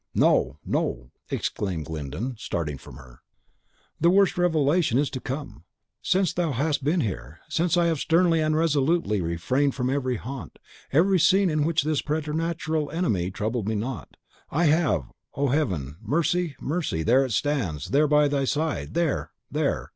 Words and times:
"No, 0.15 0.57
no!" 0.65 1.11
exclaimed 1.29 1.85
Glyndon, 1.85 2.33
starting 2.35 2.79
from 2.79 2.95
her. 2.95 3.21
"The 3.99 4.09
worst 4.09 4.35
revelation 4.35 4.97
is 4.97 5.11
to 5.11 5.19
come. 5.19 5.63
Since 6.01 6.33
thou 6.33 6.53
hast 6.53 6.83
been 6.83 7.01
here, 7.01 7.39
since 7.47 7.77
I 7.77 7.85
have 7.85 7.99
sternly 7.99 8.41
and 8.41 8.55
resolutely 8.55 9.21
refrained 9.21 9.75
from 9.75 9.91
every 9.91 10.15
haunt, 10.15 10.57
every 10.91 11.19
scene 11.19 11.51
in 11.51 11.65
which 11.65 11.83
this 11.83 12.01
preternatural 12.01 12.89
enemy 12.89 13.29
troubled 13.29 13.67
me 13.67 13.75
not, 13.75 14.17
I 14.49 14.61
I 14.63 14.65
have 14.69 15.03
Oh, 15.35 15.49
Heaven! 15.49 15.97
Mercy 16.01 16.55
mercy! 16.59 17.03
There 17.03 17.23
it 17.23 17.31
stands, 17.31 17.89
there, 17.89 18.07
by 18.07 18.27
thy 18.27 18.45
side, 18.45 18.95
there, 18.95 19.29
there!" 19.51 19.89